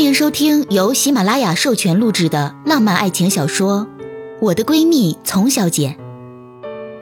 [0.00, 3.86] 欢迎收听由喜马拉雅授权录制的浪漫爱情小说
[4.40, 5.94] 《我的闺蜜丛小姐》，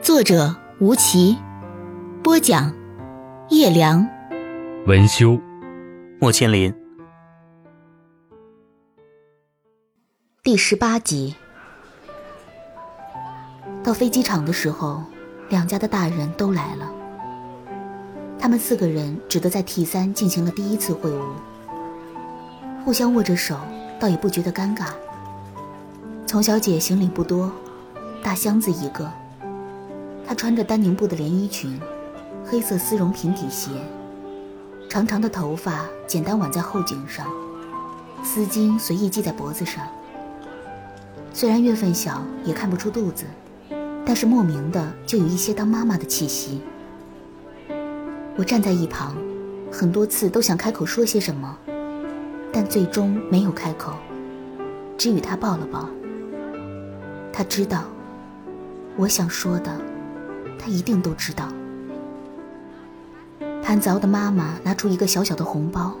[0.01, 1.37] 作者吴奇，
[2.21, 2.75] 播讲
[3.47, 4.05] 叶良，
[4.85, 5.39] 文修，
[6.19, 6.75] 莫千林。
[10.43, 11.33] 第十八集。
[13.81, 15.01] 到飞机场的时候，
[15.47, 16.91] 两家的大人都来了。
[18.37, 21.23] 他们四个人只得在 T 三进行了第一次会晤。
[22.83, 23.57] 互相握着手，
[23.99, 24.87] 倒也不觉得尴尬。
[26.25, 27.51] 丛小姐行李不多，
[28.23, 29.11] 大箱子一个。
[30.25, 31.79] 她穿着丹宁布的连衣裙，
[32.45, 33.71] 黑色丝绒平底鞋，
[34.89, 37.25] 长长的头发简单挽在后颈上，
[38.23, 39.85] 丝巾随意系在脖子上。
[41.33, 43.25] 虽然月份小，也看不出肚子，
[44.05, 46.61] 但是莫名的就有一些当妈妈的气息。
[48.35, 49.15] 我站在一旁，
[49.71, 51.57] 很多次都想开口说些什么。
[52.51, 53.93] 但最终没有开口，
[54.97, 55.87] 只与他抱了抱。
[57.31, 57.83] 他知道，
[58.97, 59.71] 我想说的，
[60.57, 61.47] 他一定都知道。
[63.61, 65.95] 潘子敖的妈妈拿出一个小小的红包，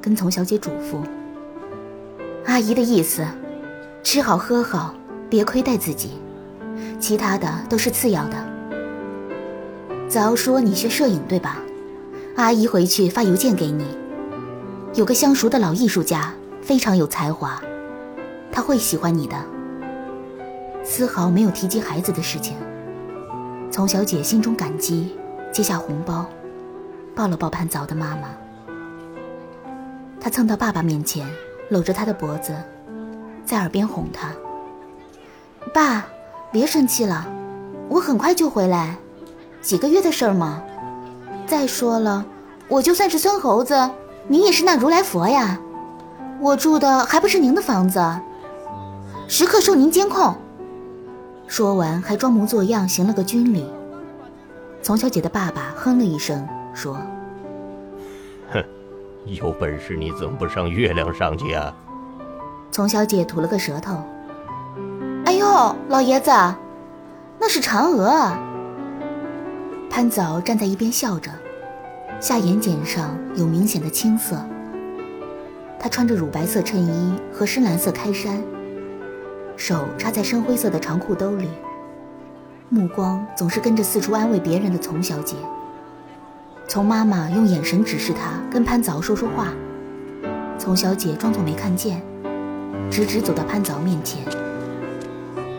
[0.00, 0.96] 跟丛小姐嘱咐
[2.46, 3.26] ：“阿姨的意思，
[4.02, 4.94] 吃好喝好，
[5.28, 6.12] 别亏待自己，
[6.98, 8.36] 其他的都是次要的。”
[10.08, 11.58] 子敖说：“你学摄影对吧？
[12.36, 13.84] 阿姨回去发邮件给你。”
[14.94, 17.60] 有个相熟的老艺术家，非常有才华，
[18.52, 19.34] 他会喜欢你的。
[20.84, 22.56] 丝毫没有提及孩子的事情。
[23.72, 25.16] 丛小姐心中感激，
[25.50, 26.24] 接下红包，
[27.12, 28.28] 抱了抱潘早的妈妈。
[30.20, 31.26] 她蹭到爸爸面前，
[31.70, 32.54] 搂着他的脖子，
[33.44, 34.30] 在耳边哄他
[35.74, 36.06] ：“爸，
[36.52, 37.26] 别生气了，
[37.88, 38.96] 我很快就回来，
[39.60, 40.62] 几个月的事儿嘛。
[41.48, 42.24] 再说了，
[42.68, 43.74] 我就算是孙猴子。”
[44.26, 45.58] 您也是那如来佛呀，
[46.40, 48.00] 我住的还不是您的房子，
[49.28, 50.34] 时刻受您监控。
[51.46, 53.66] 说完，还装模作样行了个军礼。
[54.82, 56.96] 丛小姐的爸爸哼了一声，说
[58.50, 58.64] ：“哼，
[59.26, 61.74] 有本事你怎么不上月亮上去啊？”
[62.72, 64.02] 丛小姐吐了个舌头
[65.26, 66.30] ：“哎呦，老爷子，
[67.38, 68.32] 那是嫦娥。”
[69.90, 71.30] 潘早站在一边笑着。
[72.20, 74.36] 下眼睑上有明显的青色。
[75.78, 78.42] 她穿着乳白色衬衣和深蓝色开衫，
[79.56, 81.48] 手插在深灰色的长裤兜里，
[82.70, 85.36] 目光总是跟着四处安慰别人的丛小姐。
[86.66, 89.52] 丛妈妈用眼神指示她跟潘早说说话，
[90.58, 92.00] 丛小姐装作没看见，
[92.90, 94.24] 直直走到潘早面前。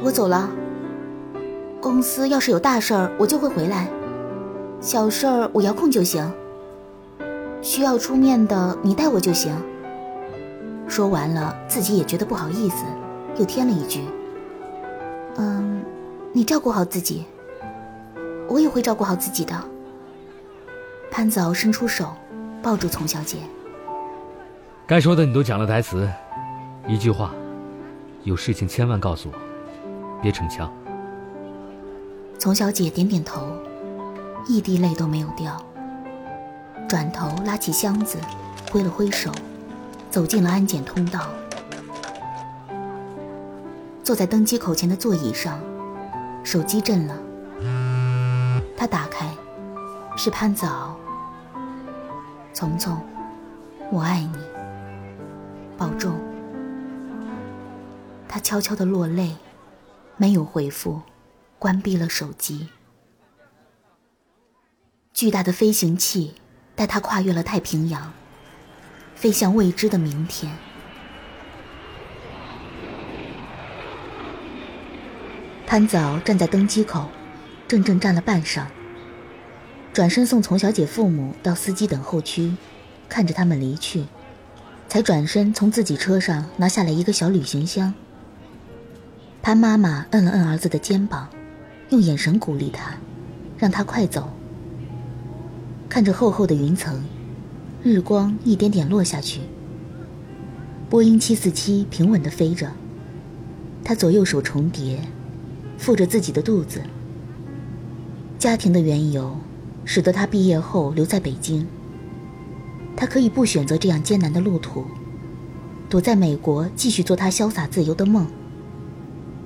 [0.02, 0.50] 我走了。
[1.80, 3.86] 公司要是有大事儿，我就会回来；
[4.82, 6.28] 小事儿我遥控就行。
[7.66, 9.52] 需要出面的，你带我就行。
[10.88, 12.86] 说完了，自己也觉得不好意思，
[13.40, 14.03] 又添了一句
[15.38, 15.84] ：“嗯，
[16.31, 17.25] 你照顾好自己，
[18.48, 19.59] 我也会照顾好自己的。”
[21.09, 22.14] 潘早伸出手，
[22.62, 23.38] 抱住丛小姐。
[24.86, 26.08] 该说的你都讲了台词，
[26.88, 27.34] 一句话，
[28.25, 30.72] 有事情千万告诉我，别逞强。
[32.38, 33.42] 丛小姐点点头，
[34.48, 35.59] 一滴泪都没有掉。
[36.88, 38.18] 转头拉起箱子，
[38.72, 39.31] 挥了挥手，
[40.12, 41.28] 走进了安检通道。
[44.03, 45.59] 坐在登机口前的座椅上，
[46.44, 47.18] 手机震了。
[48.78, 49.28] 他打开，
[50.16, 50.95] 是潘子敖。
[52.53, 53.01] 丛丛，
[53.91, 54.38] 我爱你，
[55.78, 56.13] 保重。
[58.28, 59.35] 他悄悄的落泪，
[60.18, 61.01] 没有回复，
[61.57, 62.69] 关闭了手机。
[65.13, 66.35] 巨大的飞行器。
[66.75, 68.12] 带他跨越了太平洋，
[69.16, 70.52] 飞向未知的明天。
[75.66, 77.09] 潘早站在登机口，
[77.68, 78.66] 怔怔站了半晌，
[79.94, 82.53] 转身送丛小姐父母到司机等候区，
[83.09, 84.06] 看着他们离去，
[84.88, 87.94] 才转身从自己车上拿下来一个小旅行箱。
[89.42, 91.30] 潘妈妈摁了摁儿子的肩膀，
[91.89, 92.92] 用眼神鼓励他，
[93.57, 94.35] 让他快走。
[95.88, 97.04] 看着厚厚的云层，
[97.84, 99.42] 日光一点点落下去。
[100.90, 102.72] 波音七四七平稳地飞着，
[103.84, 105.00] 他左右手重叠，
[105.78, 106.82] 负着自己的肚子。
[108.38, 109.36] 家庭的缘由，
[109.84, 111.66] 使得他毕业后留在北京。
[112.96, 114.86] 他可以不选择这样艰难的路途，
[115.90, 118.28] 躲在美国继续做他潇洒自由的梦。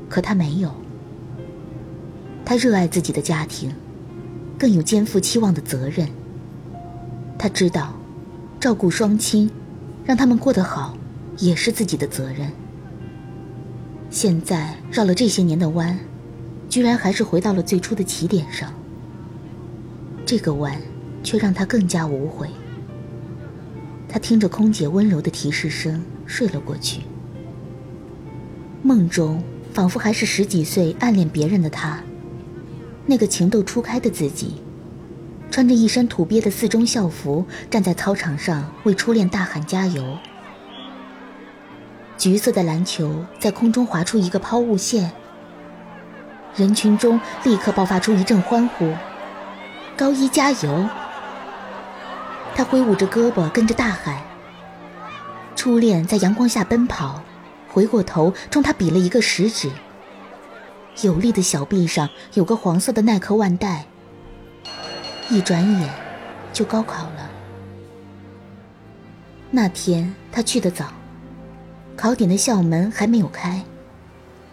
[0.09, 0.71] 可他没有。
[2.43, 3.71] 他热爱自己的家庭，
[4.57, 6.09] 更有肩负期望的责任。
[7.39, 7.93] 他知道，
[8.59, 9.49] 照顾双亲，
[10.03, 10.97] 让他们过得好，
[11.37, 12.51] 也是自己的责任。
[14.09, 15.97] 现在绕了这些年的弯，
[16.67, 18.73] 居然还是回到了最初的起点上。
[20.25, 20.81] 这个弯，
[21.23, 22.49] 却让他更加无悔。
[24.09, 27.03] 他听着空姐温柔的提示声，睡了过去。
[28.83, 29.41] 梦中
[29.73, 32.03] 仿佛还是十几岁暗恋别人的他，
[33.05, 34.55] 那个情窦初开的自己，
[35.51, 40.17] 穿着一身土鳖的四中校服，站在操场上为初恋大喊加油。
[42.17, 45.11] 橘色的篮球在空中划出一个抛物线，
[46.55, 48.93] 人群中立刻爆发出一阵欢呼
[49.97, 50.87] ：“高一加油！”
[52.55, 54.21] 他挥舞着胳膊跟着大喊。
[55.55, 57.21] 初恋在阳光下奔跑。
[57.71, 59.69] 回过头，冲他比了一个食指。
[61.03, 63.85] 有力的小臂上有个黄色的耐克腕带。
[65.31, 65.89] 一转眼，
[66.51, 67.29] 就高考了。
[69.51, 70.91] 那天他去的早，
[71.95, 73.63] 考点的校门还没有开，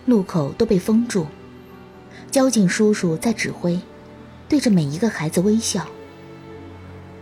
[0.05, 1.27] 路口都被封住。
[2.31, 3.81] 交警叔叔在指挥，
[4.51, 5.87] 对着每一个孩子微笑。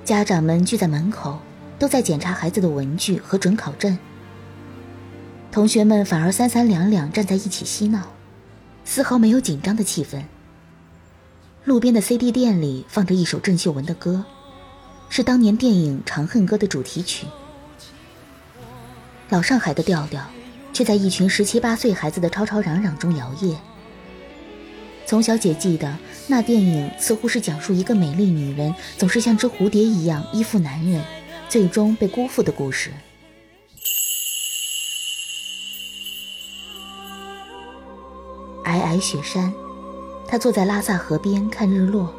[0.05, 1.39] 家长们聚在门口，
[1.79, 3.97] 都在检查孩子的文具和准考证。
[5.53, 8.03] 同学们反而三三两两站在一起嬉闹，
[8.85, 10.25] 丝毫没有紧张的气氛。
[11.65, 14.23] 路边的 CD 店里放着一首郑秀文的歌，
[15.09, 17.27] 是当年电影《长恨歌》的主题曲。
[19.31, 20.23] 老上海的调调，
[20.75, 23.57] 却在一群十七八岁孩子的吵吵嚷嚷中摇曳。
[25.07, 25.97] 从小姐记得，
[26.27, 31.03] 那电影似乎是讲述一个美丽女人总是像只蝴蝶一样依附男人，
[31.49, 32.91] 最终被辜负的故事。
[38.63, 39.51] 皑皑雪山，
[40.35, 42.13] 他坐在拉萨河边看日落，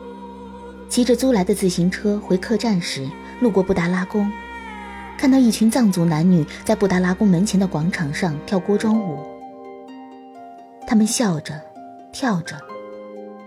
[0.88, 3.06] 骑着租来的自行车回客栈时，
[3.42, 4.32] 路过布达拉宫，
[5.18, 9.20] 看到一群藏族男女在布达拉宫门前的广场上跳锅庄舞。
[10.88, 11.62] 他们笑着，
[12.14, 12.58] 跳着，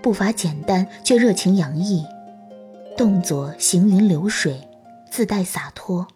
[0.02, 2.04] 步伐简单却热情洋溢，
[2.94, 4.60] 动作行云流水，
[5.10, 6.06] 自带洒脱。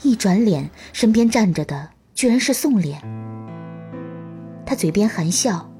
[0.00, 2.96] 一转脸，身边站着的居然是宋濂。
[4.64, 5.70] 他嘴边含笑，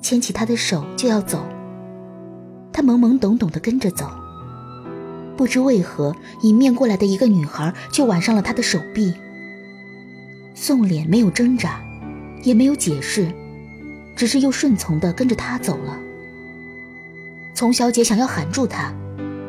[0.00, 1.44] 牵起她的手就要走。
[2.72, 4.08] 他懵懵懂懂地跟着走，
[5.36, 9.12] 不知为何，迎面过来的一个女孩却挽上了他的手臂。
[10.54, 11.80] 宋濂没有挣扎，
[12.44, 13.30] 也没有解释，
[14.14, 15.98] 只是又顺从地跟着他走了。
[17.54, 18.94] 丛小姐想要喊住他，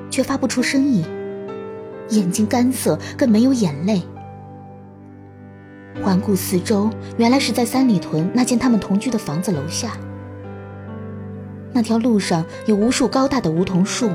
[0.10, 1.06] 却发不出声音，
[2.10, 4.02] 眼睛干涩，更没有眼泪。
[6.04, 9.96] 环顾四周，原来是在三里屯那间他们同居的房子楼下。
[11.74, 14.12] 那条路上有无数高大的梧桐树，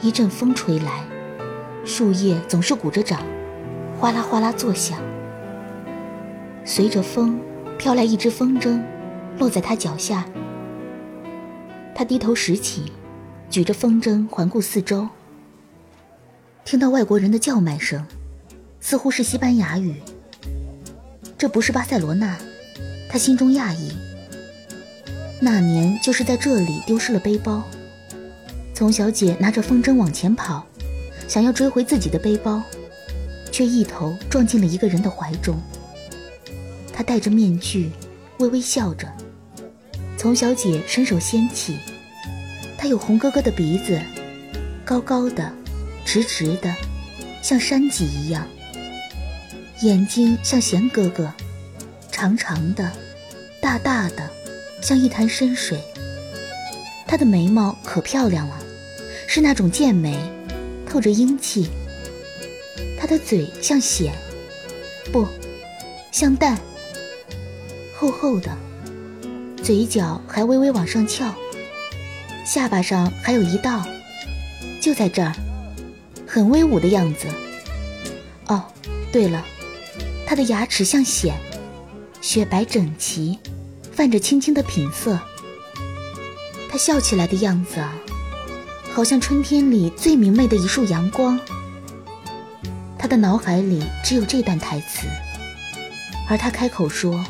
[0.00, 1.04] 一阵风吹来，
[1.84, 3.22] 树叶总是鼓着掌，
[3.98, 4.98] 哗啦哗啦作响。
[6.64, 7.38] 随着风，
[7.76, 8.80] 飘来一只风筝，
[9.38, 10.24] 落在他脚下。
[11.94, 12.90] 他低头拾起，
[13.50, 15.08] 举着风筝环顾四周，
[16.64, 18.06] 听到外国人的叫卖声，
[18.80, 19.96] 似乎是西班牙语。
[21.36, 22.38] 这不是巴塞罗那，
[23.10, 23.92] 他心中讶异。
[25.42, 27.62] 那年就是在这里丢失了背包，
[28.74, 30.66] 丛小姐拿着风筝往前跑，
[31.26, 32.62] 想要追回自己的背包，
[33.50, 35.58] 却一头撞进了一个人的怀中。
[36.92, 37.90] 他戴着面具，
[38.38, 39.10] 微微笑着。
[40.18, 41.78] 丛小姐伸手掀起，
[42.76, 43.98] 他有红哥哥的鼻子，
[44.84, 45.50] 高高的，
[46.04, 46.70] 直直的，
[47.40, 48.46] 像山脊一样。
[49.80, 51.32] 眼睛像贤哥哥，
[52.12, 52.92] 长长的，
[53.62, 54.28] 大大的，
[54.80, 55.80] 像一潭深水。
[57.06, 58.58] 她的眉毛可漂亮了，
[59.26, 60.18] 是那种剑眉，
[60.86, 61.68] 透着英气。
[62.98, 64.12] 她的嘴像血，
[65.12, 65.26] 不，
[66.12, 66.58] 像蛋，
[67.96, 68.56] 厚厚的，
[69.62, 71.34] 嘴角还微微往上翘，
[72.46, 73.84] 下巴上还有一道，
[74.80, 75.34] 就在这儿，
[76.26, 77.26] 很威武的样子。
[78.46, 78.64] 哦，
[79.12, 79.44] 对了。
[80.26, 81.32] 他的牙齿像癣，
[82.20, 83.36] 雪白整齐，
[83.92, 85.18] 泛着青青的品色。
[86.70, 87.94] 他笑起来的样子啊，
[88.92, 91.38] 好像春天里最明媚的一束阳光。
[92.98, 95.06] 他的脑海里只有这段台词，
[96.28, 97.24] 而他开口说：“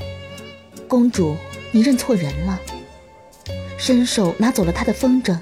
[0.87, 1.37] 公主，
[1.71, 2.61] 你认错人了。”
[3.79, 5.38] 伸手拿走了他的风筝，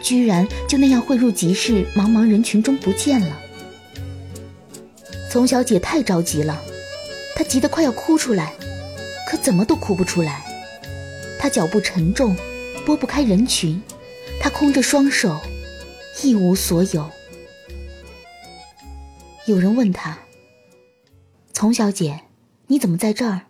[0.00, 3.40] 居然就那样汇入集市，茫茫人群中不见了。
[5.28, 6.62] 丛小姐太着急了，
[7.34, 8.52] 她急得快要哭出来，
[9.34, 10.44] 可怎么都哭不出来。
[11.40, 12.36] 他脚步沉重，
[12.86, 13.82] 拨不开人群，
[14.40, 15.40] 他空着双手，
[16.22, 17.10] 一无所有。
[19.46, 20.16] 有人问他
[21.52, 22.20] ：“丛小姐，
[22.68, 23.40] 你怎么在这儿？”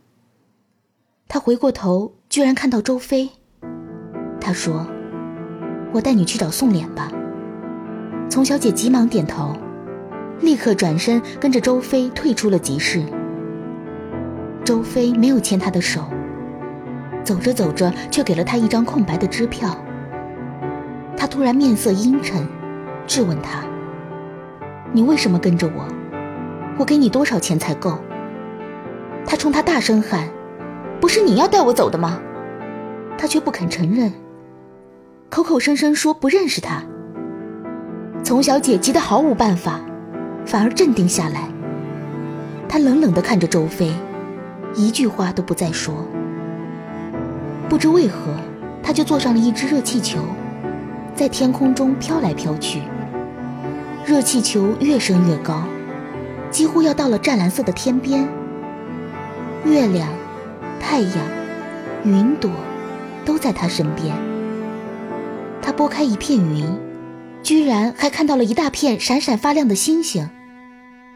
[1.29, 3.29] 他回过头，居然看到周飞。
[4.41, 4.87] 他说
[5.93, 7.13] ：“我带你去找宋濂吧。”
[8.31, 9.55] 丛小姐急忙点头，
[10.41, 13.05] 立刻转身跟着周飞退出了集市。
[14.65, 16.01] 周飞没有牵她的手，
[17.23, 19.77] 走着走着，却给了她一张空白的支票。
[21.17, 22.47] 他突然面色阴沉，
[23.07, 23.63] 质问他
[24.93, 25.87] ：“你为什么跟着我？
[26.77, 27.99] 我给你多少钱才够？”
[29.25, 30.29] 他冲他大声喊
[31.01, 32.21] ：“不是你要带我走的吗？”
[33.17, 34.13] 他却不肯承认，
[35.31, 36.83] 口口声声说不认识他。
[38.23, 39.81] 丛小姐急得毫无办法，
[40.45, 41.49] 反而镇定下来。
[42.69, 43.93] 她冷冷地看着周飞，
[44.77, 45.95] 一句话都不再说。
[47.69, 48.35] 不知为何，
[48.83, 50.21] 他就坐上了一只热气球。
[51.15, 52.83] 在天空中飘来飘去，
[54.05, 55.63] 热气球越升越高，
[56.51, 58.29] 几乎要到了湛蓝色的天边。
[59.65, 60.09] 月亮、
[60.81, 61.13] 太阳、
[62.05, 62.51] 云朵，
[63.25, 64.15] 都在他身边。
[65.63, 66.67] 他拨开一片云，
[67.43, 70.29] 居然还看到了一大片闪闪发亮的星星，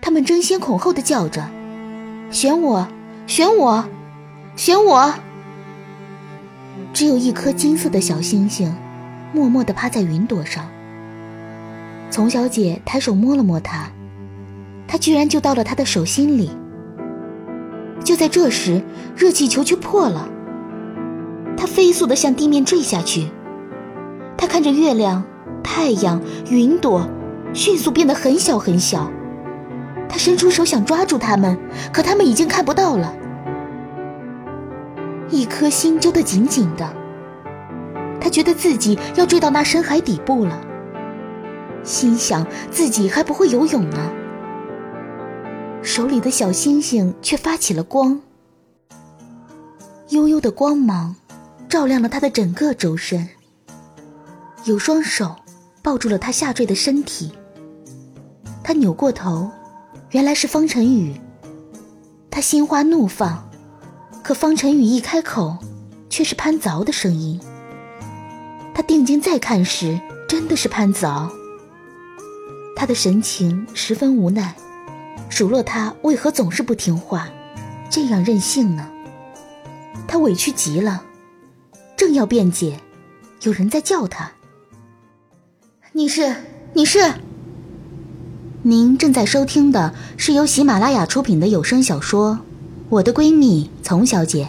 [0.00, 1.50] 它们争先恐后的叫着
[2.30, 2.88] ：“选我，
[3.28, 3.84] 选我，
[4.56, 5.14] 选我！”
[6.94, 8.74] 只有一颗金色的小星星。
[9.34, 10.64] 默默地趴在云朵上。
[12.10, 13.90] 丛小姐抬手摸了摸它，
[14.86, 16.50] 它居然就到了她的手心里。
[18.02, 18.82] 就在这时，
[19.14, 20.26] 热气球却破了，
[21.58, 23.28] 它飞速地向地面坠下去。
[24.38, 25.22] 她看着月亮、
[25.62, 27.06] 太阳、云朵，
[27.52, 29.12] 迅速变得很小很小。
[30.08, 31.58] 他伸出手想抓住他们，
[31.92, 33.14] 可他们已经看不到了。
[35.30, 36.90] 一颗心揪得紧紧的。
[38.20, 40.60] 他觉得自己要坠到那深海底部了，
[41.84, 44.10] 心想自己还不会游泳呢。
[45.82, 48.20] 手里的小星星却发起了光，
[50.08, 51.14] 悠悠的光芒
[51.68, 53.28] 照亮了他的整个周身。
[54.64, 55.36] 有双手
[55.82, 57.32] 抱住了他下坠的身体。
[58.64, 59.48] 他扭过头，
[60.10, 61.14] 原来是方晨宇。
[62.30, 63.50] 他心花怒放，
[64.22, 65.58] 可方晨宇一开口，
[66.08, 67.40] 却是潘凿的声音。
[68.72, 71.30] 他定睛再看时，真的是潘子敖。
[72.76, 74.54] 他的神情十分无奈，
[75.28, 77.28] 数落他为何总是不听话，
[77.90, 78.88] 这样任性呢？
[80.06, 81.02] 他委屈极了，
[81.96, 82.80] 正要辩解，
[83.42, 84.30] 有人在叫他
[85.92, 86.34] ：“你是？
[86.72, 87.12] 你是？”
[88.68, 92.34] 您正在收听的是由喜马拉雅出品的有声小说
[92.90, 94.44] 《我的闺蜜丛小姐》。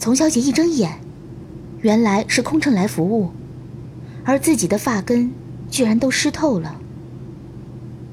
[0.00, 1.00] 丛小姐一睁眼。
[1.80, 3.30] 原来是空乘来服务，
[4.22, 5.32] 而自己的发根
[5.72, 6.76] 居然都湿透了。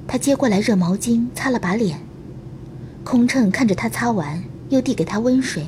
[0.08, 2.00] 她接过来热毛巾擦了把脸，
[3.04, 5.68] 空乘看着她擦完，又递给她温水，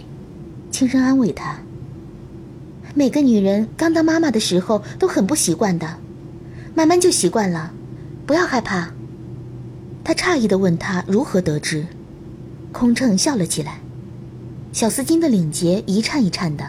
[0.72, 1.60] 轻声安慰她
[2.96, 5.98] ：“每个女人刚当妈妈的时候都很不习惯的，
[6.74, 7.74] 慢慢就习惯了，
[8.30, 8.92] 不要害怕。”
[10.06, 11.88] 他诧异的问他如何得知，
[12.72, 13.80] 空乘笑了起来，
[14.72, 16.64] 小丝巾的领结一颤一颤的。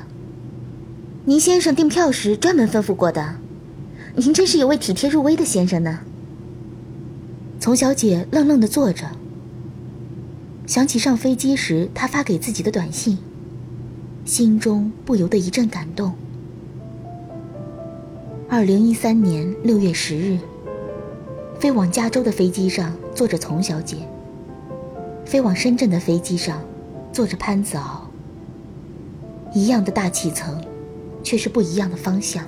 [1.27, 3.35] 您先生订票时专门吩咐过的，
[4.17, 6.01] 您真是有位体贴入微的先生呢。
[7.61, 9.11] 丛小姐愣愣的坐着，
[10.67, 13.19] 想起上飞机时他发给自己的短信，
[14.25, 16.15] 心中不由得一阵感动。
[18.49, 20.39] 二零一三年六月十日，
[21.61, 23.99] 飞往加州的飞机上坐着丛小姐，
[25.25, 26.61] 飞往深圳的飞机上
[27.13, 28.11] 坐着潘子敖，
[29.53, 30.61] 一样的大气层。
[31.23, 32.45] 却是不一样的方向。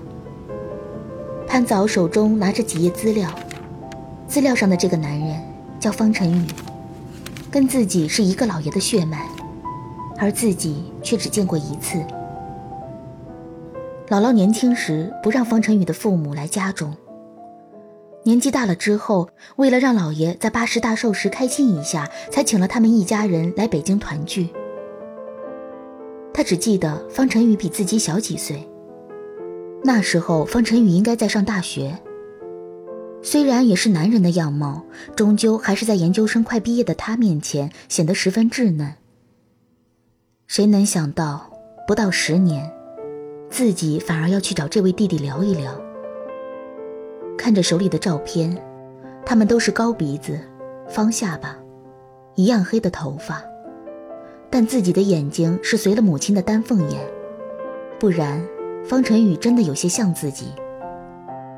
[1.46, 3.30] 潘子敖手中拿着几页资料，
[4.26, 5.38] 资料上的这个男人
[5.78, 6.46] 叫方晨宇，
[7.50, 9.28] 跟自己是一个老爷的血脉，
[10.18, 11.98] 而自己却只见过一次。
[14.08, 16.94] 姥姥年轻时不让方晨宇的父母来家中，
[18.24, 24.48] 年纪大了之后，为了让老爷在八十大寿时开心一下，才请了他们一家人来北京团聚。
[26.32, 28.68] 他只记得方晨宇比自己小几岁。
[29.84, 31.98] 那时候方晨宇应该在上大学。
[33.24, 34.84] 虽然也是男人的样貌，
[35.16, 38.94] 终究还是在研究生快毕业的他面前显得十分稚嫩。
[40.46, 41.50] 谁能想到，
[41.86, 42.70] 不到十年，
[43.50, 45.91] 自己反而要去找这位弟弟聊一聊。
[47.36, 48.56] 看着手里的照片，
[49.24, 50.38] 他们都是高鼻子、
[50.88, 51.56] 方下巴，
[52.34, 53.42] 一样黑的头发。
[54.50, 57.00] 但自己的眼睛是随了母亲的丹凤眼，
[57.98, 58.46] 不然
[58.84, 60.52] 方晨宇真的有些像自己，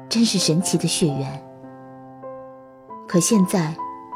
[0.08, 1.42] 真是神奇的血缘。
[3.08, 3.74] 可现在，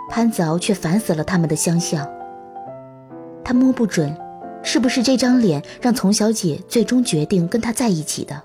[0.09, 2.09] 潘子敖却烦死了他们的相像。
[3.45, 4.17] 他摸不准，
[4.63, 8.43] 是不是这张脸让丛小姐最终决定跟他在一起的。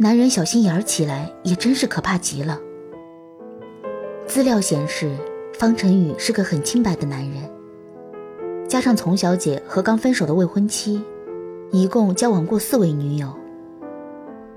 [0.00, 2.60] 男人小心眼儿起来也真是可怕极了。
[4.28, 5.10] 资料显示，
[5.58, 7.50] 方晨宇是个很清白的男人，
[8.68, 11.02] 加上丛小姐和刚分手的未婚妻，
[11.72, 13.34] 一共交往过四位女友。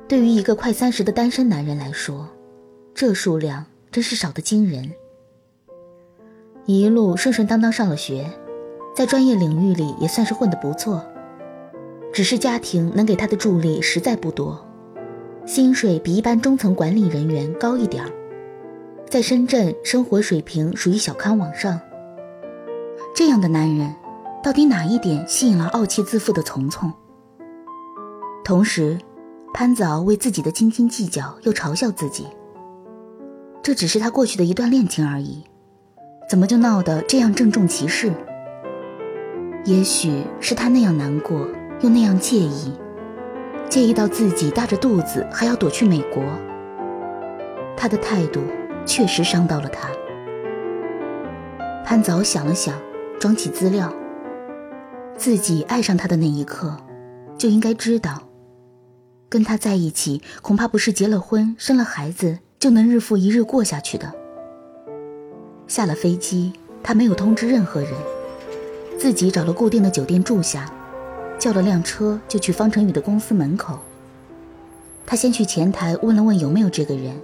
[0.08, 2.30] 对于一个快三十的单身男人来说，
[2.94, 4.92] 这数量真是少得惊人。
[6.68, 8.30] 一路顺顺当当上了学，
[8.96, 11.04] 在专业领域里也算是混得不错，
[12.14, 14.68] 只是家庭能给他的助力实在不多。
[15.46, 18.12] 薪水比一般中层管理人员高一点儿，
[19.10, 21.80] 在深圳生活水平属于小康往上。
[23.16, 23.94] 这样的男人，
[24.44, 26.92] 到底哪一点吸引了傲气自负的丛丛？
[28.46, 28.98] 同时，
[29.54, 32.28] 潘子敖为自己的斤斤计较又嘲笑自己。
[33.62, 35.44] 这只是他过去的一段恋情而已，
[36.30, 38.14] 怎么就闹得这样郑重其事？
[39.66, 41.48] 也许是他那样难过，
[41.82, 42.72] 又那样介意。
[43.72, 46.22] 介意到自己大着肚子还要躲去美国，
[47.78, 48.42] 他的态度
[48.86, 49.88] 确实伤到了他。
[51.86, 52.78] 潘早想了想，
[53.18, 53.90] 装起资料。
[55.16, 56.76] 自己爱上他的那一刻，
[57.38, 58.24] 就应该知道，
[59.30, 64.14] 跟他在一起恐怕不是结了婚、生了孩子就能日复一日过下去的。
[65.68, 66.52] 下了飞机，
[66.84, 67.94] 他没有通知任何人，
[69.00, 70.70] 自己找了固定的酒店住下。
[71.42, 73.80] 叫了辆车就去方成宇的公司门口。
[75.08, 77.20] 他先去前台问了问有没有这个人，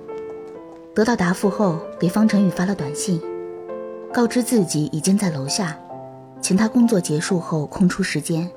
[0.96, 3.22] 得到答复后给方成宇发了短信，
[4.12, 5.78] 告知自己已经在楼下，
[6.42, 8.50] 请他工作结束后空出时间。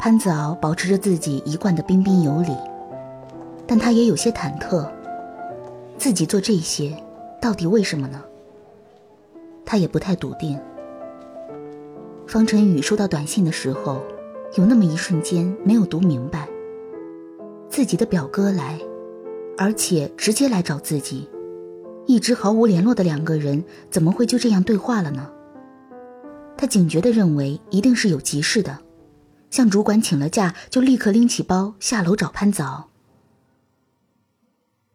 [0.00, 2.56] 潘子敖保持着自己一贯的彬彬有礼，
[3.64, 4.84] 但他也有些忐忑，
[5.98, 6.92] 自己做这些
[7.40, 8.20] 到底为什么呢？
[9.64, 10.58] 他也不太笃定。
[12.30, 14.00] 方晨宇收到短信的时候，
[14.54, 16.48] 有那么一瞬间没有读明白。
[17.68, 18.78] 自己的表哥来，
[19.58, 21.28] 而且直接来找自己，
[22.06, 25.28] 一直毫无联络的两个人怎么会就这样对话了呢？
[26.56, 28.78] 他警觉地认为一定是有急事的，
[29.50, 32.90] 向主管请了假，就立刻拎起包下楼找潘早。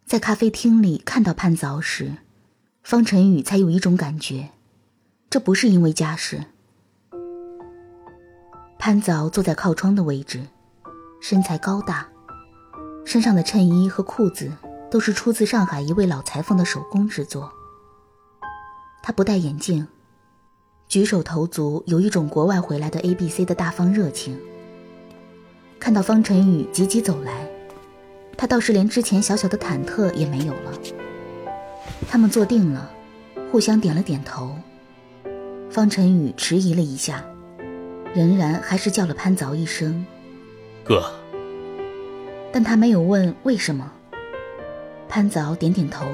[0.06, 2.14] 在咖啡厅里看到潘早时，
[2.82, 4.52] 方晨宇才有一种感觉，
[5.30, 6.46] 这不是因为家事。
[8.86, 10.46] 潘早坐在靠窗的位置，
[11.20, 12.08] 身材高大，
[13.04, 14.52] 身上的衬衣和裤子
[14.92, 17.52] 都是出自上海一位老裁缝的手工制作。
[19.02, 19.88] 他不戴眼镜，
[20.88, 24.40] 举手投足有一种国外回来的 A B C 的大方热情。
[25.80, 27.50] 看到方晨宇急急走来，
[28.38, 30.72] 他倒是连之前小小的忐忑也没有了。
[32.08, 32.92] 他们坐定了，
[33.52, 34.56] 互相点了点头。
[35.72, 37.26] 方晨宇迟疑了一下。
[38.16, 40.06] 仍然还是叫了潘凿一声
[40.86, 41.12] “哥”，
[42.50, 43.92] 但他没有问为什么。
[45.10, 46.06] 潘凿点点头，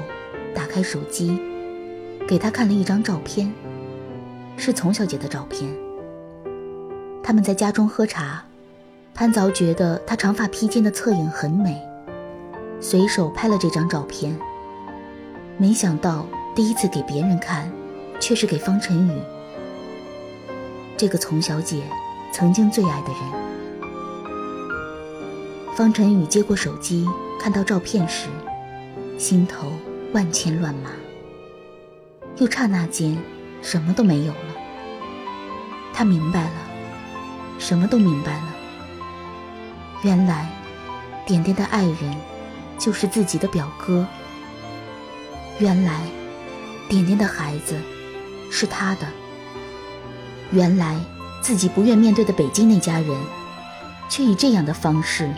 [0.52, 1.40] 打开手机，
[2.26, 3.52] 给他看了一张照片，
[4.56, 5.70] 是丛小姐的照片。
[7.22, 8.44] 他们在家中喝茶，
[9.14, 11.80] 潘凿觉得她长发披肩的侧影很美，
[12.80, 14.36] 随手拍了这张照片。
[15.56, 17.70] 没想到第一次给别人看，
[18.18, 19.20] 却是给方晨宇。
[21.02, 21.82] 这个丛小姐
[22.32, 23.20] 曾经最爱的人，
[25.74, 27.08] 方晨宇接过手机，
[27.40, 28.28] 看到照片时，
[29.18, 29.72] 心头
[30.12, 30.90] 万千乱麻。
[32.36, 33.18] 又刹那间，
[33.62, 34.54] 什么都没有了。
[35.92, 36.54] 他明白了，
[37.58, 38.54] 什么都明白了。
[40.02, 40.48] 原来，
[41.26, 42.16] 点点的爱人，
[42.78, 44.06] 就是自己的表哥。
[45.58, 46.00] 原来，
[46.88, 47.76] 点点的孩子，
[48.52, 49.08] 是他的。
[50.52, 51.00] 原来
[51.40, 53.16] 自己不愿面对的北京那家人，
[54.08, 55.32] 却以这样的方式，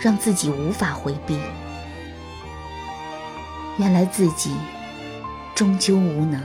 [0.00, 1.36] 让自己无法回避。
[3.76, 4.54] 原来自己
[5.54, 6.40] 终究无能。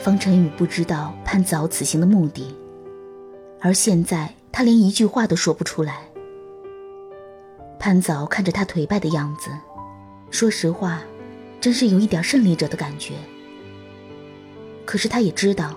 [0.00, 2.56] 方晨宇不知道潘子敖此行的目的，
[3.60, 6.02] 而现在他连一句话都说不出来。
[7.80, 9.50] 潘子敖看着他颓败的样子，
[10.30, 11.02] 说实话，
[11.60, 13.14] 真是有一点胜利者的感觉。
[14.84, 15.76] 可是他也知道。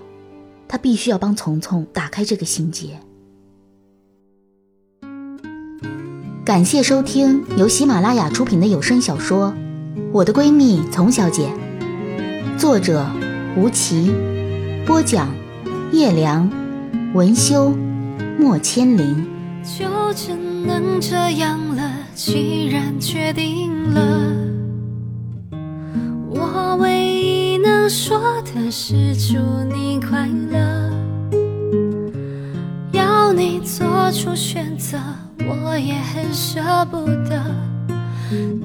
[0.70, 3.00] 他必须要帮丛丛打开这个心结。
[6.46, 9.52] 感谢收听由喜马拉雅出品的有声小说
[10.14, 11.52] 《我的闺蜜丛小姐》，
[12.58, 13.06] 作者
[13.58, 14.12] 吴奇，
[14.86, 15.28] 播讲
[15.92, 16.50] 叶良，
[17.14, 17.74] 文修
[18.40, 19.28] 莫千灵。
[19.64, 24.49] 就只能这样了，既然决定了，
[27.90, 30.92] 说的是祝你快乐，
[32.92, 34.96] 要你做出选择，
[35.40, 37.44] 我也很舍不得，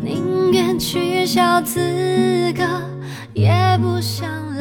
[0.03, 1.81] 宁愿取消资
[2.55, 2.63] 格，
[3.33, 4.54] 也不想。